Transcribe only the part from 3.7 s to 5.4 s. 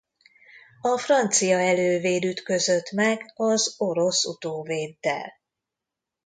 orosz utóvéddel.